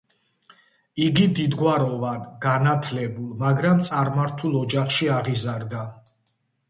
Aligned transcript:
იგი 1.07 1.25
დიდგვაროვან, 1.39 2.25
განათლებულ, 2.45 3.27
მაგრამ 3.43 3.85
წარმართულ 3.91 4.57
ოჯახში 4.63 5.11
აღიზარდა. 5.19 5.85